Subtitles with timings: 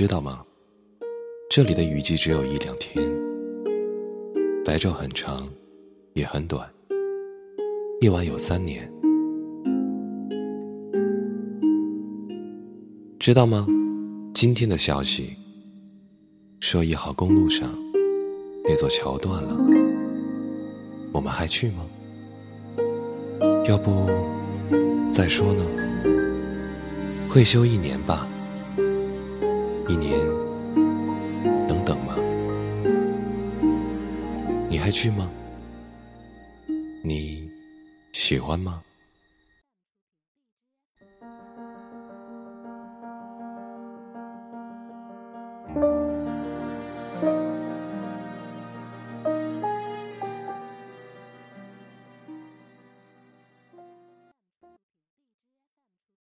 [0.00, 0.42] 知道吗？
[1.50, 3.06] 这里的雨季只有一两天，
[4.64, 5.46] 白昼很长，
[6.14, 6.66] 也很短，
[8.00, 8.90] 夜晚有三年。
[13.18, 13.66] 知道吗？
[14.32, 15.36] 今天的消息
[16.60, 17.70] 说一号公路上
[18.64, 19.54] 那座桥断了，
[21.12, 21.86] 我们还去吗？
[23.68, 24.08] 要不
[25.12, 25.62] 再说呢？
[27.28, 28.26] 会修一年吧，
[29.90, 30.20] 一年
[31.66, 32.14] 等等吗？
[34.68, 35.28] 你还去吗？
[37.02, 37.50] 你
[38.12, 38.84] 喜欢吗
[45.72, 45.84] ？thank
[47.24, 47.59] you